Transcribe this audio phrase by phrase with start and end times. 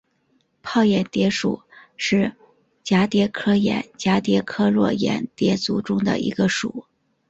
[0.63, 1.61] 泡眼蝶属
[1.95, 2.33] 是
[2.83, 6.87] 蛱蝶科眼蝶亚科络眼蝶族中的一个属。